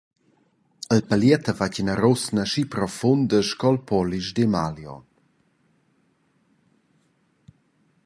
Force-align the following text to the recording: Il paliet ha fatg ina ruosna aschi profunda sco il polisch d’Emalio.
Il 0.95 1.01
paliet 1.09 1.45
ha 1.49 1.53
fatg 1.59 1.75
ina 1.81 1.95
ruosna 2.01 2.41
aschi 2.45 2.63
profunda 2.73 3.37
sco 3.49 3.69
il 3.73 3.79
polisch 3.87 4.31
d’Emalio. 4.35 4.95